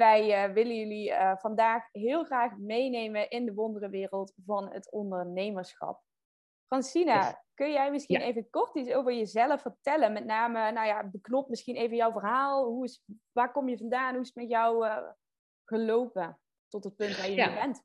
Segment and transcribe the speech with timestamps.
[0.00, 6.02] Wij uh, willen jullie uh, vandaag heel graag meenemen in de wonderenwereld van het ondernemerschap.
[6.66, 7.34] Francina, yes.
[7.54, 8.26] kun jij misschien ja.
[8.26, 10.12] even kort iets over jezelf vertellen?
[10.12, 12.64] Met name, nou ja, beknop misschien even jouw verhaal.
[12.64, 14.12] Hoe is, waar kom je vandaan?
[14.12, 15.08] Hoe is het met jou uh,
[15.64, 17.48] gelopen tot het punt waar je ja.
[17.48, 17.82] nu bent?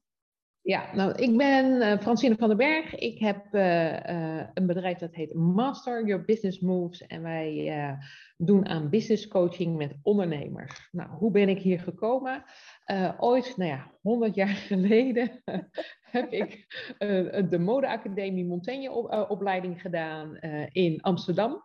[0.66, 2.96] Ja, nou, ik ben uh, Francine van den Berg.
[2.96, 7.08] Ik heb uh, uh, een bedrijf dat heet Master Your Business Moves.
[7.08, 7.98] En wij
[8.38, 10.90] doen aan business coaching met ondernemers.
[10.92, 12.44] Nou, hoe ben ik hier gekomen?
[13.18, 15.42] ooit, nou ja, 100 jaar geleden
[16.12, 16.66] heb ik
[17.50, 20.36] de modeacademie Montaigne op, opleiding gedaan
[20.72, 21.64] in Amsterdam.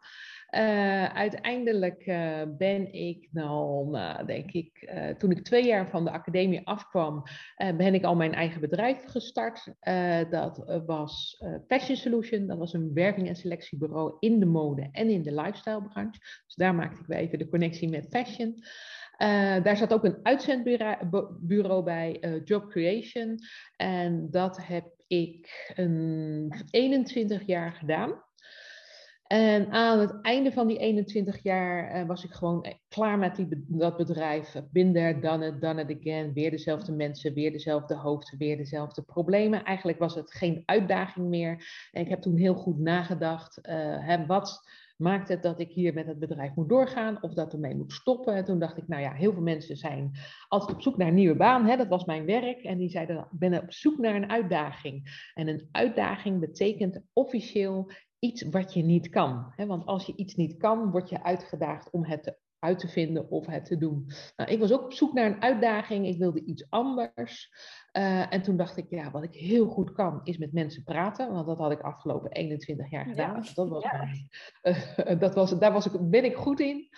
[0.50, 6.10] Uh, uiteindelijk uh, ben ik nou, nou denk ik, toen ik twee jaar van de
[6.10, 7.23] academie afkwam,
[7.56, 9.74] ben ik al mijn eigen bedrijf gestart.
[10.30, 15.23] dat was Fashion Solution, dat was een werving- en selectiebureau in de mode en in
[15.23, 16.18] de lifestyle branche.
[16.46, 18.62] Dus daar maakte ik weer even de connectie met fashion.
[19.62, 23.38] daar zat ook een uitzendbureau bij, Job Creation.
[23.76, 28.28] En dat heb ik een 21 jaar gedaan.
[29.32, 33.48] En aan het einde van die 21 jaar uh, was ik gewoon klaar met die,
[33.68, 34.56] dat bedrijf.
[34.72, 36.32] Been there, done it, done it again.
[36.32, 39.64] Weer dezelfde mensen, weer dezelfde hoofden, weer dezelfde problemen.
[39.64, 41.88] Eigenlijk was het geen uitdaging meer.
[41.92, 43.74] En ik heb toen heel goed nagedacht, uh,
[44.06, 47.76] hè, wat maakt het dat ik hier met het bedrijf moet doorgaan of dat ermee
[47.76, 48.34] moet stoppen.
[48.34, 50.10] En toen dacht ik, nou ja, heel veel mensen zijn
[50.48, 51.66] altijd op zoek naar een nieuwe baan.
[51.66, 51.76] Hè?
[51.76, 52.62] Dat was mijn werk.
[52.62, 55.28] En die zeiden, ik ben op zoek naar een uitdaging.
[55.34, 57.90] En een uitdaging betekent officieel
[58.21, 59.52] iets wat je niet kan.
[59.57, 59.66] Hè?
[59.66, 63.46] Want als je iets niet kan, word je uitgedaagd om het uit te vinden of
[63.46, 64.06] het te doen.
[64.37, 66.06] Nou, ik was ook op zoek naar een uitdaging.
[66.06, 67.50] Ik wilde iets anders.
[67.97, 71.32] Uh, en toen dacht ik, ja, wat ik heel goed kan, is met mensen praten.
[71.32, 73.43] Want dat had ik afgelopen 21 jaar gedaan.
[73.43, 73.50] Ja.
[73.54, 73.97] Dat was Ja.
[73.97, 74.28] mijn,
[75.09, 76.88] uh, dat was, daar was ik, ben ik goed in.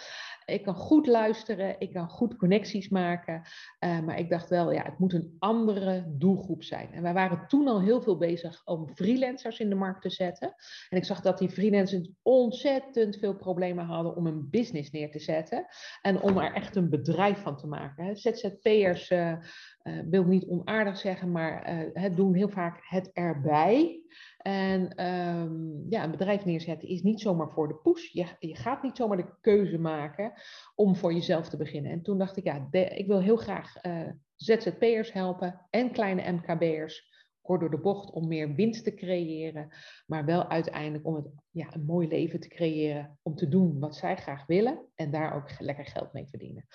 [0.45, 3.43] Ik kan goed luisteren, ik kan goed connecties maken.
[3.81, 6.93] Uh, maar ik dacht wel, ja, het moet een andere doelgroep zijn.
[6.93, 10.55] En wij waren toen al heel veel bezig om freelancers in de markt te zetten.
[10.89, 15.19] En ik zag dat die freelancers ontzettend veel problemen hadden om een business neer te
[15.19, 15.67] zetten.
[16.03, 18.17] En om er echt een bedrijf van te maken.
[18.17, 19.37] ZZP'ers, uh,
[19.85, 24.03] uh, wil niet onaardig zeggen, maar het doen heel vaak het erbij.
[24.39, 28.13] En um, ja, een bedrijf neerzetten is niet zomaar voor de push.
[28.13, 30.33] Je, je gaat niet zomaar de keuze maken
[30.75, 31.93] om voor jezelf te beginnen.
[31.93, 37.11] En toen dacht ik, ja, ik wil heel graag uh, ZZP'ers helpen en kleine MKB'ers.
[37.43, 39.69] Kort door de bocht om meer winst te creëren,
[40.07, 43.19] maar wel uiteindelijk om het, ja, een mooi leven te creëren.
[43.23, 46.67] Om te doen wat zij graag willen en daar ook lekker geld mee verdienen.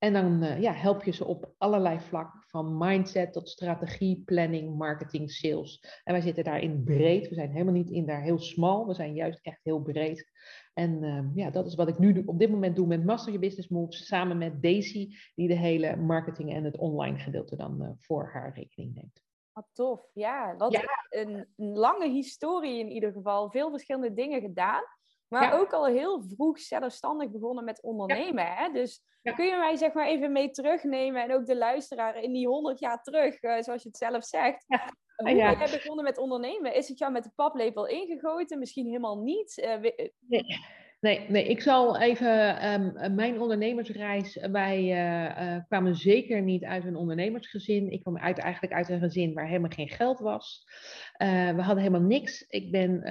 [0.00, 4.76] En dan uh, ja, help je ze op allerlei vlakken, van mindset tot strategie, planning,
[4.76, 6.00] marketing, sales.
[6.04, 7.28] En wij zitten daarin breed.
[7.28, 8.86] We zijn helemaal niet in daar heel smal.
[8.86, 10.30] We zijn juist echt heel breed.
[10.74, 13.46] En uh, ja, dat is wat ik nu op dit moment doe met Master Your
[13.46, 14.06] Business Moves.
[14.06, 18.52] Samen met Daisy, die de hele marketing en het online gedeelte dan uh, voor haar
[18.54, 19.22] rekening neemt.
[19.52, 20.10] Wat tof.
[20.12, 20.82] Ja, wat ja.
[21.08, 23.50] Een, een lange historie in ieder geval.
[23.50, 24.82] Veel verschillende dingen gedaan.
[25.30, 25.58] Maar ja.
[25.58, 28.44] ook al heel vroeg zelfstandig begonnen met ondernemen.
[28.44, 28.54] Ja.
[28.54, 28.72] Hè?
[28.72, 29.32] Dus ja.
[29.32, 32.80] kun je mij zeg maar even mee terugnemen en ook de luisteraar in die 100
[32.80, 34.64] jaar terug, uh, zoals je het zelf zegt.
[35.16, 36.74] Hoe ben jij begonnen met ondernemen?
[36.74, 38.58] Is het jou met de paplepel ingegoten?
[38.58, 39.58] Misschien helemaal niet?
[39.58, 40.44] Uh, nee.
[41.00, 44.38] Nee, nee, ik zal even um, mijn ondernemersreis.
[44.52, 47.90] Wij uh, uh, kwamen zeker niet uit een ondernemersgezin.
[47.90, 50.66] Ik kwam uit, eigenlijk uit een gezin waar helemaal geen geld was.
[51.22, 52.46] Uh, we hadden helemaal niks.
[52.48, 53.02] Ik ben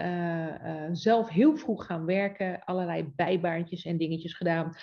[0.98, 4.76] zelf heel vroeg gaan werken, allerlei bijbaantjes en dingetjes gedaan.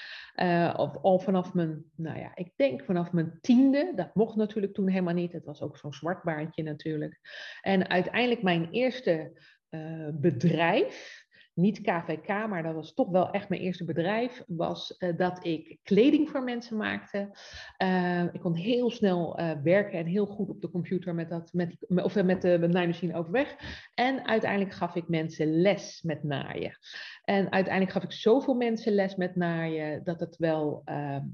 [0.76, 3.92] Of, al vanaf mijn, nou ja, ik denk vanaf mijn tiende.
[3.94, 5.32] Dat mocht natuurlijk toen helemaal niet.
[5.32, 7.20] Het was ook zo'n zwart baantje natuurlijk.
[7.60, 9.40] En uiteindelijk mijn eerste
[10.12, 11.25] bedrijf
[11.56, 15.78] niet KVK, maar dat was toch wel echt mijn eerste bedrijf, was uh, dat ik
[15.82, 17.30] kleding voor mensen maakte.
[17.82, 21.52] Uh, ik kon heel snel uh, werken en heel goed op de computer met, dat,
[21.52, 23.56] met, of met de naaimachine overweg.
[23.94, 26.78] En uiteindelijk gaf ik mensen les met naaien.
[27.24, 31.24] En uiteindelijk gaf ik zoveel mensen les met naaien dat het wel ehm,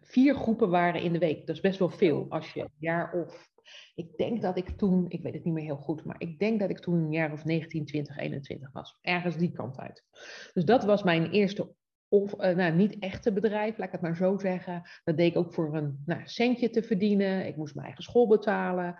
[0.00, 1.46] vier groepen waren in de week.
[1.46, 3.54] Dat is best wel veel als je een jaar of
[3.94, 6.60] ik denk dat ik toen, ik weet het niet meer heel goed, maar ik denk
[6.60, 8.98] dat ik toen een jaar of 19, 20, 21 was.
[9.00, 10.04] Ergens die kant uit.
[10.52, 11.74] Dus dat was mijn eerste,
[12.08, 14.82] of uh, nou, niet echte bedrijf, laat ik het maar zo zeggen.
[15.04, 17.46] Dat deed ik ook voor een nou, centje te verdienen.
[17.46, 18.98] Ik moest mijn eigen school betalen.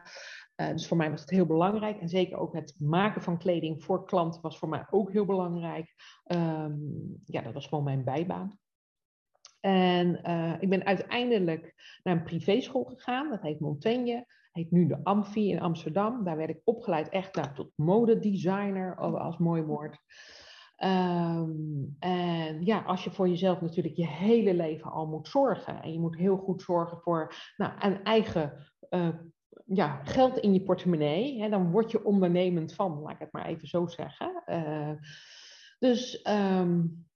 [0.56, 2.00] Uh, dus voor mij was het heel belangrijk.
[2.00, 5.94] En zeker ook het maken van kleding voor klanten was voor mij ook heel belangrijk.
[6.26, 8.58] Um, ja, dat was gewoon mijn bijbaan.
[9.66, 13.30] En uh, ik ben uiteindelijk naar een privéschool gegaan.
[13.30, 16.24] Dat heet Montaigne heet nu de Amfi in Amsterdam.
[16.24, 19.98] Daar werd ik opgeleid echt nou, tot modedesigner, als mooi woord.
[20.76, 21.50] Ehm,
[21.98, 25.82] en ja, als je voor jezelf natuurlijk je hele leven al moet zorgen.
[25.82, 28.52] En je moet heel goed zorgen voor nou, een eigen
[28.90, 29.08] uh,
[29.64, 31.40] ja, geld in je portemonnee.
[31.40, 34.42] Hè, dan word je ondernemend van, laat ik het maar even zo zeggen.
[34.46, 34.92] Uh,
[35.78, 37.06] dus um,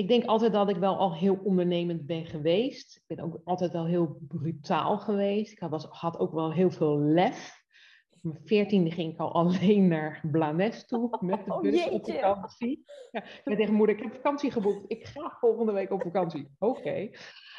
[0.00, 2.96] ik denk altijd dat ik wel al heel ondernemend ben geweest.
[2.96, 5.52] Ik ben ook altijd wel heel brutaal geweest.
[5.52, 7.64] Ik had, had ook wel heel veel lef.
[8.10, 12.10] Op mijn veertiende ging ik al alleen naar Blanes toe met de oh, bus op
[12.10, 12.84] vakantie.
[13.10, 14.84] Ja, ik zei tegen moeder, ik heb vakantie geboekt.
[14.86, 16.50] Ik ga volgende week op vakantie.
[16.58, 17.10] Oké.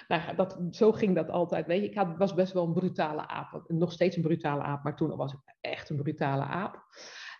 [0.07, 1.67] Nou, dat, zo ging dat altijd.
[1.67, 3.63] Weet je, ik had, was best wel een brutale aap.
[3.67, 6.85] Nog steeds een brutale aap, maar toen was ik echt een brutale aap.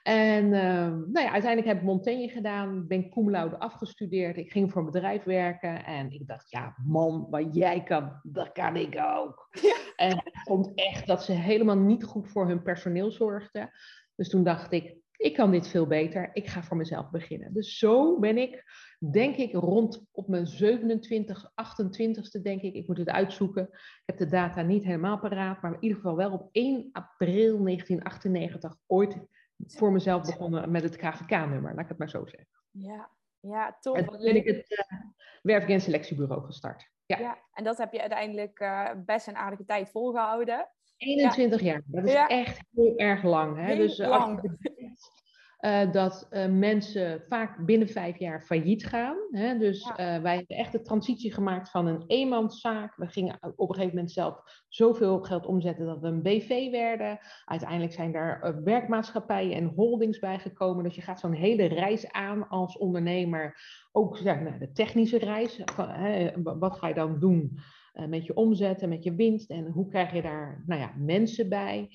[0.03, 4.37] En uh, nou ja, uiteindelijk heb ik Montaigne gedaan, ben cum laude afgestudeerd.
[4.37, 8.51] Ik ging voor een bedrijf werken en ik dacht, ja man, wat jij kan, dat
[8.51, 9.49] kan ik ook.
[9.95, 13.69] En ik vond echt dat ze helemaal niet goed voor hun personeel zorgden.
[14.15, 17.53] Dus toen dacht ik, ik kan dit veel beter, ik ga voor mezelf beginnen.
[17.53, 18.63] Dus zo ben ik,
[19.11, 23.63] denk ik, rond op mijn 27, 28ste, denk ik, ik moet het uitzoeken.
[23.71, 27.63] Ik heb de data niet helemaal paraat, maar in ieder geval wel op 1 april
[27.63, 29.17] 1998 ooit
[29.67, 32.49] voor mezelf begonnen met het KVK-nummer, laat ik het maar zo zeggen.
[32.71, 33.09] Ja,
[33.39, 33.97] ja tof.
[33.97, 34.99] En toen ben ik het uh,
[35.41, 36.89] werf- en selectiebureau gestart.
[37.05, 37.19] Ja.
[37.19, 37.37] ja.
[37.53, 40.69] en dat heb je uiteindelijk uh, best een aardige tijd volgehouden.
[40.97, 43.57] 21 jaar, dat is echt heel erg lang.
[43.57, 43.63] Hè?
[43.63, 44.57] Heel dus lang.
[45.61, 49.17] Uh, dat uh, mensen vaak binnen vijf jaar failliet gaan.
[49.31, 49.57] Hè?
[49.57, 52.95] Dus uh, wij hebben echt de transitie gemaakt van een eenmanszaak.
[52.95, 57.19] We gingen op een gegeven moment zelf zoveel geld omzetten dat we een BV werden.
[57.45, 60.83] Uiteindelijk zijn daar werkmaatschappijen en holdings bij gekomen.
[60.83, 63.57] Dus je gaat zo'n hele reis aan als ondernemer.
[63.91, 65.61] Ook ja, nou, de technische reis.
[65.65, 67.59] Van, hè, wat ga je dan doen
[68.07, 69.49] met je omzet en met je winst?
[69.49, 71.89] En hoe krijg je daar nou ja, mensen bij?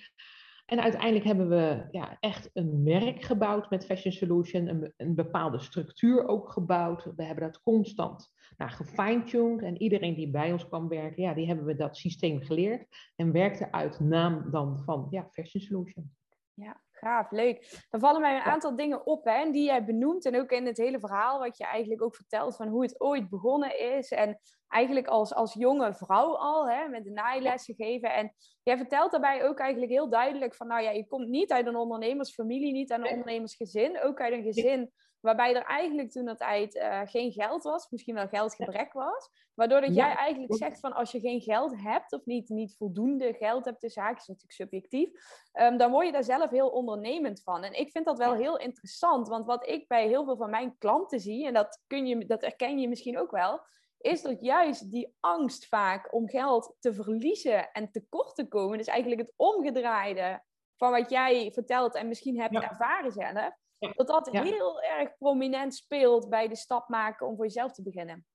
[0.67, 5.59] En uiteindelijk hebben we ja, echt een merk gebouwd met Fashion Solution, een, een bepaalde
[5.59, 7.05] structuur ook gebouwd.
[7.17, 11.47] We hebben dat constant nou, gefine-tuned en iedereen die bij ons kwam werken, ja, die
[11.47, 12.87] hebben we dat systeem geleerd
[13.17, 16.15] en werkte uit naam dan van ja, Fashion Solution.
[16.55, 17.85] Ja, gaaf, leuk.
[17.91, 20.25] Dan vallen mij een aantal dingen op hè, die jij benoemt.
[20.25, 23.29] En ook in het hele verhaal wat je eigenlijk ook vertelt van hoe het ooit
[23.29, 24.11] begonnen is.
[24.11, 28.15] En eigenlijk als, als jonge vrouw al, hè, met de naailes gegeven.
[28.15, 28.33] En
[28.63, 31.77] jij vertelt daarbij ook eigenlijk heel duidelijk van, nou ja, je komt niet uit een
[31.77, 34.03] ondernemersfamilie, niet uit een ondernemersgezin.
[34.03, 34.93] Ook uit een gezin
[35.27, 39.31] waarbij er eigenlijk toen dat tijd uh, geen geld was, misschien wel geldgebrek was.
[39.55, 43.35] Waardoor dat jij eigenlijk zegt van als je geen geld hebt of niet, niet voldoende
[43.35, 45.11] geld hebt, de zaak is natuurlijk subjectief,
[45.53, 47.63] um, dan word je daar zelf heel ondernemend van.
[47.63, 50.79] En ik vind dat wel heel interessant, want wat ik bij heel veel van mijn
[50.79, 53.61] klanten zie, en dat, kun je, dat herken je misschien ook wel,
[53.99, 58.87] is dat juist die angst vaak om geld te verliezen en tekort te komen, dus
[58.87, 60.43] eigenlijk het omgedraaide
[60.77, 62.71] van wat jij vertelt en misschien hebt ja.
[62.71, 64.43] ervaren zelf, dat dat ja.
[64.43, 68.27] heel erg prominent speelt bij de stap maken om voor jezelf te beginnen.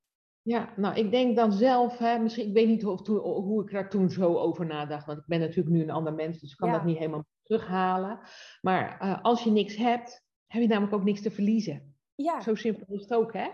[0.44, 3.72] Ja, nou, ik denk dan zelf, hè, misschien, ik weet niet of, hoe, hoe ik
[3.72, 6.58] daar toen zo over nadacht, want ik ben natuurlijk nu een ander mens, dus ik
[6.58, 6.76] kan ja.
[6.76, 8.20] dat niet helemaal terughalen.
[8.62, 11.96] Maar uh, als je niks hebt, heb je namelijk ook niks te verliezen.
[12.16, 12.42] Ja.
[12.42, 13.48] Zo simpel is het ook, hè?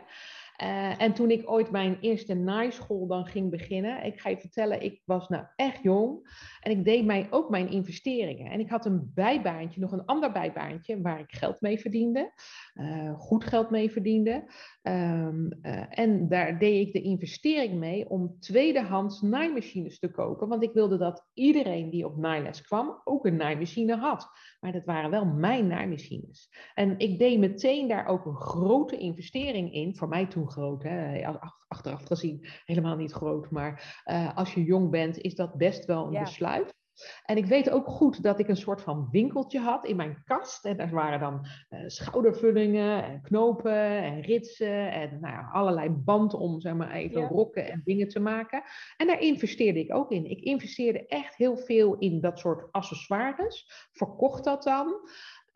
[0.64, 4.84] Uh, en toen ik ooit mijn eerste naaischool dan ging beginnen, ik ga je vertellen,
[4.84, 6.30] ik was nou echt jong
[6.62, 8.52] en ik deed mij ook mijn investeringen.
[8.52, 12.34] En ik had een bijbaantje, nog een ander bijbaantje, waar ik geld mee verdiende,
[12.76, 14.44] uh, goed geld mee verdiende.
[14.84, 20.64] Um, uh, en daar deed ik de investering mee om tweedehands naaimachines te kopen, want
[20.64, 24.30] ik wilde dat iedereen die op naailes kwam ook een naaimachine had.
[24.60, 26.50] Maar dat waren wel mijn naaimachines.
[26.74, 31.28] En ik deed meteen daar ook een grote investering in, voor mij toen groot, hè?
[31.68, 36.06] achteraf gezien helemaal niet groot, maar uh, als je jong bent is dat best wel
[36.06, 36.24] een ja.
[36.24, 36.76] besluit.
[37.26, 40.66] En ik weet ook goed dat ik een soort van winkeltje had in mijn kast.
[40.66, 46.34] En daar waren dan uh, schoudervullingen en knopen en ritsen en nou ja, allerlei band
[46.34, 47.28] om zeg maar even ja.
[47.28, 48.64] rokken en dingen te maken.
[48.98, 50.26] En daar investeerde ik ook in.
[50.26, 53.88] Ik investeerde echt heel veel in dat soort accessoires.
[53.92, 54.96] Verkocht dat dan.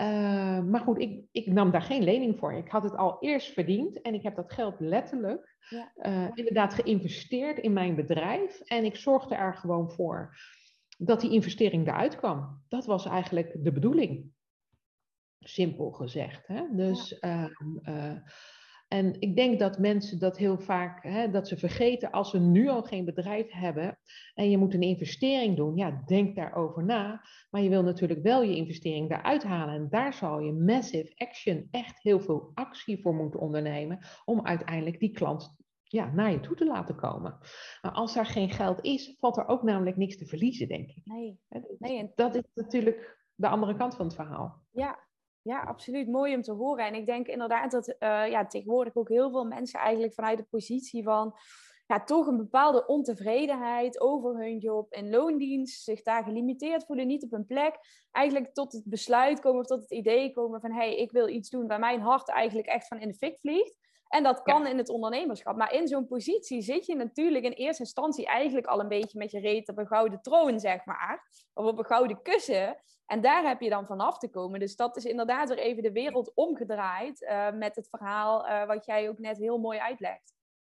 [0.02, 2.54] Uh, maar goed, ik, ik, nam daar geen lening voor.
[2.54, 5.92] Ik had het al eerst verdiend en ik heb dat geld letterlijk ja.
[5.96, 8.60] uh, inderdaad geïnvesteerd in mijn bedrijf.
[8.60, 10.38] En ik zorgde er gewoon voor
[10.98, 12.64] dat die investering eruit kwam.
[12.68, 14.32] Dat was eigenlijk de bedoeling.
[15.40, 16.48] Simpel gezegd.
[16.48, 16.64] Hè?
[16.72, 17.50] Dus, ja.
[17.84, 18.16] uh,
[18.92, 22.68] en ik denk dat mensen dat heel vaak, hè, dat ze vergeten als ze nu
[22.68, 24.00] al geen bedrijf hebben
[24.34, 27.22] en je moet een investering doen, ja, denk daarover na.
[27.50, 29.76] Maar je wil natuurlijk wel je investering daaruit halen.
[29.76, 35.00] En daar zal je massive action, echt heel veel actie voor moeten ondernemen om uiteindelijk
[35.00, 37.38] die klant ja, naar je toe te laten komen.
[37.82, 41.02] Maar als daar geen geld is, valt er ook namelijk niks te verliezen, denk ik.
[41.06, 41.40] Nee.
[41.80, 42.12] nee.
[42.16, 44.62] Dat is natuurlijk de andere kant van het verhaal.
[44.72, 45.00] Ja,
[45.42, 46.08] Ja, absoluut.
[46.08, 46.86] Mooi om te horen.
[46.86, 47.96] En ik denk inderdaad dat uh,
[48.30, 51.36] ja, tegenwoordig ook heel veel mensen eigenlijk vanuit de positie van
[51.88, 57.24] ja, toch een bepaalde ontevredenheid over hun job en loondienst, zich daar gelimiteerd voelen, niet
[57.24, 57.76] op hun plek,
[58.12, 61.28] eigenlijk tot het besluit komen of tot het idee komen van hé, hey, ik wil
[61.28, 63.81] iets doen waar mijn hart eigenlijk echt van in de fik vliegt.
[64.12, 65.56] En dat kan in het ondernemerschap.
[65.56, 69.32] Maar in zo'n positie zit je natuurlijk in eerste instantie eigenlijk al een beetje met
[69.32, 71.28] je reet op een gouden troon, zeg maar.
[71.54, 72.78] Of op een gouden kussen.
[73.06, 74.60] En daar heb je dan vanaf te komen.
[74.60, 78.86] Dus dat is inderdaad weer even de wereld omgedraaid uh, met het verhaal uh, wat
[78.86, 80.34] jij ook net heel mooi uitlegt.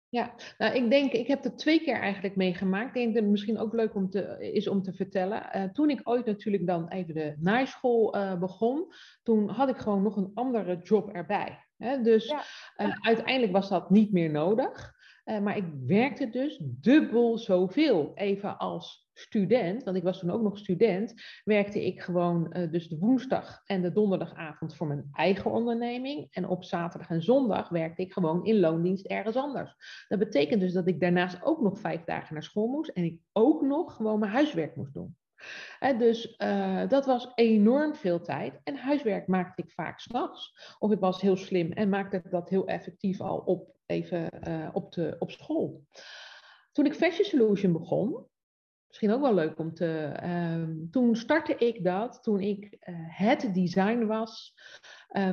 [0.09, 2.87] Ja, nou, ik denk, ik heb het twee keer eigenlijk meegemaakt.
[2.87, 5.49] Ik denk dat het misschien ook leuk om te, is om te vertellen.
[5.55, 10.03] Uh, toen ik ooit natuurlijk dan even de naaischool uh, begon, toen had ik gewoon
[10.03, 11.64] nog een andere job erbij.
[11.77, 12.01] Hè?
[12.01, 12.43] Dus ja.
[12.77, 14.93] uh, uiteindelijk was dat niet meer nodig.
[15.25, 20.57] maar ik werkte dus dubbel zoveel, even als student, want ik was toen ook nog
[20.57, 21.13] student,
[21.43, 26.27] werkte ik gewoon uh, dus de woensdag en de donderdagavond voor mijn eigen onderneming.
[26.31, 29.75] En op zaterdag en zondag werkte ik gewoon in loondienst ergens anders.
[30.07, 33.19] Dat betekent dus dat ik daarnaast ook nog vijf dagen naar school moest en ik
[33.31, 35.15] ook nog gewoon mijn huiswerk moest doen.
[35.97, 38.59] Dus uh, dat was enorm veel tijd.
[38.63, 40.75] En huiswerk maakte ik vaak s'nachts.
[40.79, 44.91] Of ik was heel slim en maakte dat heel effectief al op, even uh, op,
[44.91, 45.83] de, op school.
[46.71, 48.27] Toen ik Fashion Solution begon,
[48.87, 50.19] misschien ook wel leuk om te.
[50.23, 54.53] Uh, toen startte ik dat toen ik uh, het design was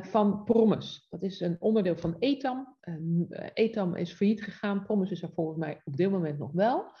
[0.01, 1.01] van Promise.
[1.09, 2.77] Dat is een onderdeel van Etam.
[3.53, 4.83] Etam is failliet gegaan.
[4.83, 6.91] Promise is er volgens mij op dit moment nog wel.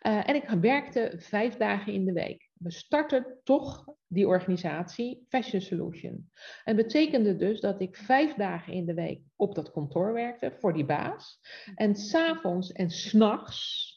[0.00, 2.51] en ik werkte vijf dagen in de week.
[2.62, 6.30] We startten toch die organisatie Fashion Solution.
[6.64, 10.72] En betekende dus dat ik vijf dagen in de week op dat kantoor werkte voor
[10.72, 11.40] die baas.
[11.74, 13.90] En s'avonds en s'nachts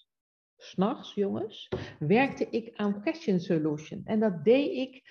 [0.65, 1.69] s'nachts, jongens,
[1.99, 4.01] werkte ik aan Fashion Solution.
[4.03, 5.03] En dat deed ik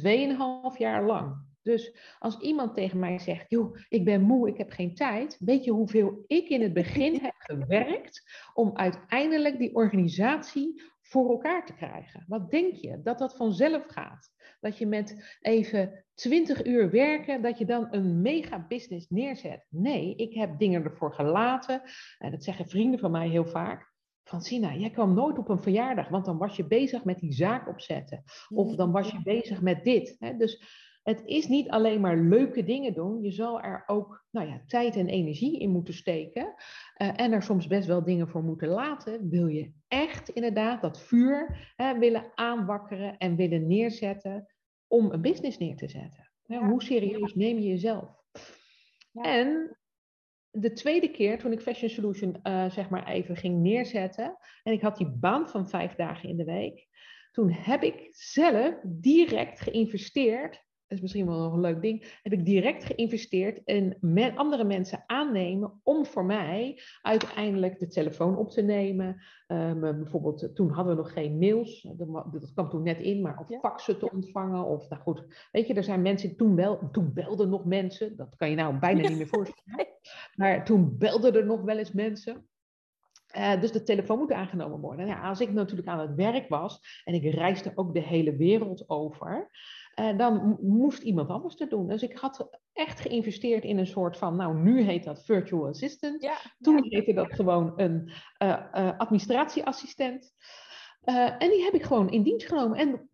[0.00, 1.50] 2,5 jaar lang.
[1.62, 5.64] Dus als iemand tegen mij zegt, joh, ik ben moe, ik heb geen tijd, weet
[5.64, 8.22] je hoeveel ik in het begin heb gewerkt
[8.54, 12.24] om uiteindelijk die organisatie voor elkaar te krijgen?
[12.28, 13.00] Wat denk je?
[13.02, 14.30] Dat dat vanzelf gaat?
[14.60, 19.66] Dat je met even 20 uur werken, dat je dan een mega business neerzet?
[19.68, 21.82] Nee, ik heb dingen ervoor gelaten.
[22.18, 23.90] En dat zeggen vrienden van mij heel vaak.
[24.22, 27.68] Francina, jij kwam nooit op een verjaardag, want dan was je bezig met die zaak
[27.68, 28.22] opzetten.
[28.48, 30.16] Of dan was je bezig met dit.
[30.38, 30.62] Dus
[31.02, 33.22] het is niet alleen maar leuke dingen doen.
[33.22, 36.54] Je zal er ook nou ja, tijd en energie in moeten steken.
[37.02, 39.28] Uh, en er soms best wel dingen voor moeten laten.
[39.28, 44.46] Wil je echt inderdaad dat vuur hè, willen aanwakkeren en willen neerzetten
[44.86, 46.30] om een business neer te zetten?
[46.42, 46.68] Ja.
[46.68, 48.08] Hoe serieus neem je jezelf?
[49.12, 49.22] Ja.
[49.22, 49.76] En
[50.50, 54.80] de tweede keer toen ik Fashion Solution uh, zeg maar even ging neerzetten en ik
[54.80, 56.88] had die baan van vijf dagen in de week,
[57.30, 62.44] toen heb ik zelf direct geïnvesteerd is misschien wel nog een leuk ding, heb ik
[62.44, 63.96] direct geïnvesteerd in
[64.36, 69.22] andere mensen aannemen om voor mij uiteindelijk de telefoon op te nemen.
[69.48, 71.88] Um, bijvoorbeeld, toen hadden we nog geen mails,
[72.32, 74.64] dat kwam toen net in, maar of faxen te ontvangen.
[74.64, 78.36] Of, nou goed, weet je, er zijn mensen, toen, wel, toen belden nog mensen, dat
[78.36, 79.86] kan je nou bijna niet meer voorstellen.
[80.36, 82.46] Maar toen belden er nog wel eens mensen.
[83.36, 85.06] Uh, dus de telefoon moet aangenomen worden.
[85.06, 88.88] Ja, als ik natuurlijk aan het werk was en ik reisde ook de hele wereld
[88.88, 89.50] over,
[90.00, 91.88] uh, dan moest iemand anders het doen.
[91.88, 96.22] Dus ik had echt geïnvesteerd in een soort van, nou nu heet dat virtual assistant.
[96.22, 96.82] Ja, Toen ja.
[96.82, 98.10] heette dat gewoon een
[98.42, 100.32] uh, uh, administratieassistent.
[101.38, 102.78] en die heb ik gewoon in dienst genomen.
[102.78, 103.10] En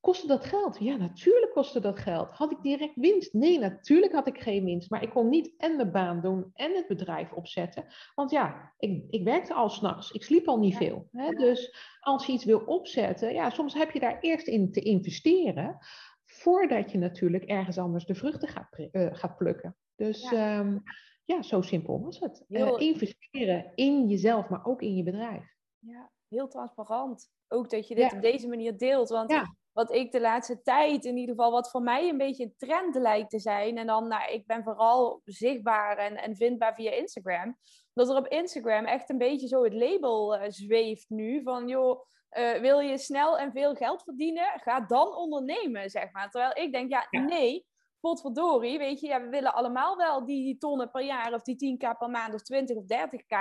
[0.00, 0.78] kostte dat geld?
[0.78, 2.30] Ja, natuurlijk kostte dat geld.
[2.30, 3.32] Had ik direct winst?
[3.32, 4.90] Nee, natuurlijk had ik geen winst.
[4.90, 7.84] Maar ik kon niet en de baan doen en het bedrijf opzetten.
[8.14, 10.10] Want ja, ik, ik werkte al s'nachts.
[10.10, 11.08] Ik sliep al niet veel.
[11.12, 11.30] Hè?
[11.30, 15.78] Dus als je iets wil opzetten, ja, soms heb je daar eerst in te investeren
[16.24, 19.76] voordat je natuurlijk ergens anders de vruchten gaat, uh, gaat plukken.
[19.96, 20.58] Dus ja.
[20.58, 20.82] Um,
[21.24, 21.42] ja.
[21.42, 22.44] zo simpel was het.
[22.48, 22.80] Heel...
[22.80, 25.56] Uh, investeren in jezelf, maar ook in je bedrijf.
[25.78, 27.30] Ja, heel transparant.
[27.48, 28.16] Ook dat je dit ja.
[28.16, 29.08] op deze manier deelt.
[29.08, 29.56] Want ja.
[29.78, 32.94] Wat ik de laatste tijd, in ieder geval, wat voor mij een beetje een trend
[32.94, 33.76] lijkt te zijn.
[33.76, 37.56] En dan, nou, ik ben vooral zichtbaar en, en vindbaar via Instagram.
[37.92, 41.42] Dat er op Instagram echt een beetje zo het label uh, zweeft nu.
[41.42, 42.00] Van joh,
[42.38, 46.30] uh, wil je snel en veel geld verdienen, ga dan ondernemen, zeg maar.
[46.30, 47.20] Terwijl ik denk, ja, ja.
[47.20, 47.66] nee,
[48.00, 51.98] potverdorie, weet je, ja, we willen allemaal wel die tonnen per jaar of die 10k
[51.98, 53.36] per maand of 20 of 30k.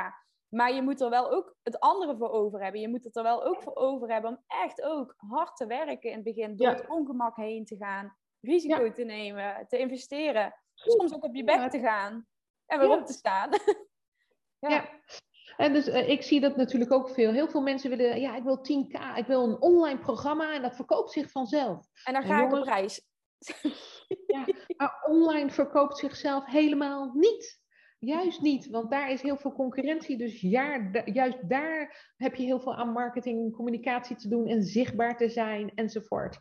[0.49, 2.81] Maar je moet er wel ook het andere voor over hebben.
[2.81, 6.09] Je moet het er wel ook voor over hebben om echt ook hard te werken
[6.09, 6.55] in het begin.
[6.55, 6.73] Door ja.
[6.73, 8.91] het ongemak heen te gaan, risico ja.
[8.91, 10.53] te nemen, te investeren.
[10.73, 12.27] Soms ook op je bek te gaan
[12.65, 13.49] en weer op te staan.
[14.59, 14.89] ja.
[15.57, 17.31] En dus uh, ik zie dat natuurlijk ook veel.
[17.31, 20.75] Heel veel mensen willen, ja, ik wil 10k, ik wil een online programma en dat
[20.75, 21.87] verkoopt zich vanzelf.
[22.03, 23.05] En dan ga en ik op reis.
[24.27, 24.45] Ja,
[24.77, 27.59] maar online verkoopt zichzelf helemaal niet.
[27.99, 30.17] Juist niet, want daar is heel veel concurrentie.
[30.17, 35.17] Dus ja, juist daar heb je heel veel aan marketing, communicatie te doen en zichtbaar
[35.17, 36.39] te zijn enzovoort.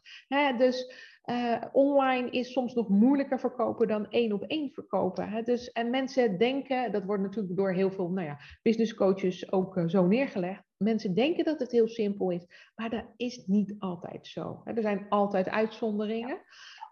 [0.59, 0.95] Dus
[1.25, 5.45] uh, online is soms nog moeilijker verkopen dan één op één verkopen.
[5.45, 9.77] Dus, en mensen denken, dat wordt natuurlijk door heel veel nou ja, business coaches ook
[9.77, 10.63] uh, zo neergelegd.
[10.77, 14.61] Mensen denken dat het heel simpel is, maar dat is niet altijd zo.
[14.65, 16.39] Er zijn altijd uitzonderingen.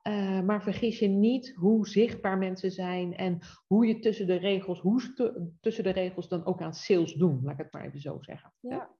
[0.08, 4.80] Uh, maar vergis je niet hoe zichtbaar mensen zijn en hoe je tussen de regels,
[4.80, 8.00] hoe ze tussen de regels dan ook aan sales doen, laat ik het maar even
[8.00, 8.52] zo zeggen.
[8.61, 8.90] Ja.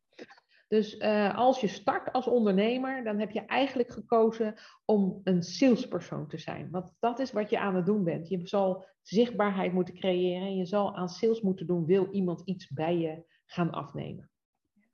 [0.69, 6.29] Dus uh, als je start als ondernemer, dan heb je eigenlijk gekozen om een salespersoon
[6.29, 6.71] te zijn.
[6.71, 8.29] Want dat is wat je aan het doen bent.
[8.29, 12.69] Je zal zichtbaarheid moeten creëren en je zal aan sales moeten doen, wil iemand iets
[12.69, 14.31] bij je gaan afnemen.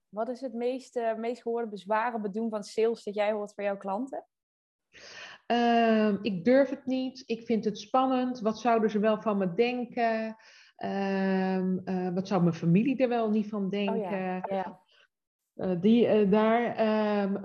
[0.09, 3.65] Wat is het meest, uh, meest gehoorde bezwaren bedoen van sales dat jij hoort van
[3.65, 4.27] jouw klanten?
[5.51, 7.23] Uh, ik durf het niet.
[7.27, 8.41] Ik vind het spannend.
[8.41, 10.37] Wat zouden ze wel van me denken?
[10.79, 13.95] Uh, wat zou mijn familie er wel niet van denken?
[13.95, 14.81] Oh ja, ja.
[15.55, 16.81] Uh, die, uh, daar,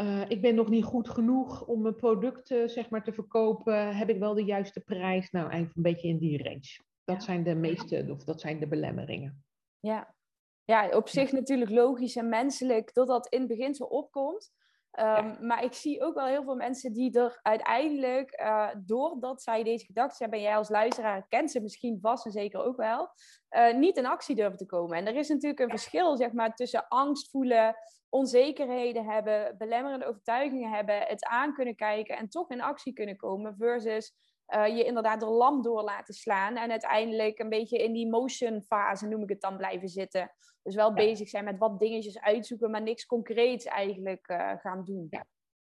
[0.01, 3.95] uh, ik ben nog niet goed genoeg om mijn producten zeg maar, te verkopen.
[3.95, 5.31] Heb ik wel de juiste prijs?
[5.31, 6.83] Nou, eigenlijk een beetje in die range.
[7.03, 9.43] Dat zijn de meeste, of dat zijn de belemmeringen.
[9.79, 10.15] Ja.
[10.63, 14.51] ja, op zich natuurlijk logisch en menselijk dat dat in het begin zo opkomt.
[14.99, 19.63] Um, Maar ik zie ook wel heel veel mensen die er uiteindelijk, uh, doordat zij
[19.63, 23.09] deze gedachten hebben, en jij als luisteraar kent ze misschien vast en zeker ook wel,
[23.49, 24.97] uh, niet in actie durven te komen.
[24.97, 27.75] En er is natuurlijk een verschil zeg maar, tussen angst voelen,
[28.09, 33.55] onzekerheden hebben, belemmerende overtuigingen hebben, het aan kunnen kijken en toch in actie kunnen komen,
[33.57, 34.13] versus
[34.55, 38.61] uh, je inderdaad de lamp door laten slaan en uiteindelijk een beetje in die motion
[38.61, 40.31] fase, noem ik het dan, blijven zitten.
[40.63, 45.07] Dus wel bezig zijn met wat dingetjes uitzoeken, maar niks concreets eigenlijk uh, gaan doen.
[45.09, 45.25] Ja.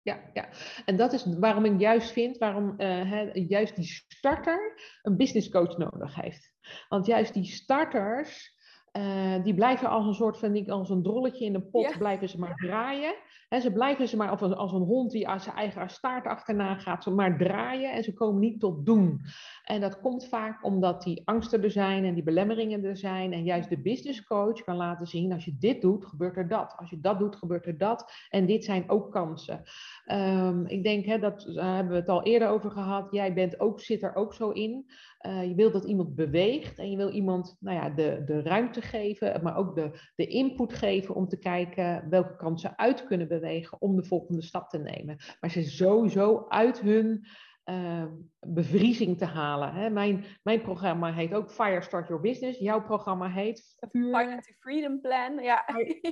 [0.02, 0.50] Ja, ja,
[0.86, 5.78] en dat is waarom ik juist vind, waarom uh, juist die starter een business coach
[5.78, 6.54] nodig heeft.
[6.88, 8.56] Want juist die starters,
[8.94, 12.40] uh, die blijven als een soort van, als een drolletje in een pot, blijven ze
[12.40, 13.16] maar draaien.
[13.50, 16.76] En ze blijven ze maar, of als een hond die aan zijn eigen staart achterna
[16.76, 19.22] gaat, ze maar draaien en ze komen niet tot doen.
[19.70, 23.34] En dat komt vaak omdat die angsten er zijn en die belemmeringen er zijn.
[23.34, 26.74] En juist de business coach kan laten zien, als je dit doet, gebeurt er dat.
[26.78, 28.12] Als je dat doet, gebeurt er dat.
[28.30, 29.64] En dit zijn ook kansen.
[30.12, 33.12] Um, ik denk, hè, dat daar hebben we het al eerder over gehad.
[33.12, 34.90] Jij bent ook, zit er ook zo in.
[35.28, 38.82] Uh, je wilt dat iemand beweegt en je wil iemand nou ja, de, de ruimte
[38.82, 43.82] geven, maar ook de, de input geven om te kijken welke kansen uit kunnen bewegen
[43.82, 45.18] om de volgende stap te nemen.
[45.40, 47.26] Maar ze sowieso uit hun
[47.70, 48.04] uh,
[48.40, 49.74] bevriezing te halen.
[49.74, 49.90] Hè.
[49.90, 52.60] Mijn, mijn programma heet ook Fire Start Your Business.
[52.60, 54.16] Jouw programma heet Vuur.
[54.16, 55.44] Fire to Freedom Plan.
[55.44, 55.64] Ja.